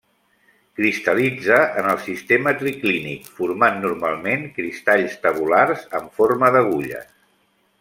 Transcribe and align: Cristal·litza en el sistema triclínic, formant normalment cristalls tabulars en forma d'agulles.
Cristal·litza 0.77 1.59
en 1.81 1.89
el 1.91 1.99
sistema 2.05 2.53
triclínic, 2.61 3.29
formant 3.41 3.77
normalment 3.85 4.49
cristalls 4.57 5.21
tabulars 5.29 5.85
en 6.01 6.09
forma 6.19 6.51
d'agulles. 6.57 7.09